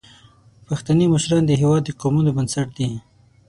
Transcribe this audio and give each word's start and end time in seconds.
پښتني 0.67 1.05
مشران 1.13 1.43
د 1.45 1.51
هیواد 1.61 1.81
د 1.85 1.89
قومونو 2.01 2.29
بنسټ 2.37 2.67
دي. 2.77 2.89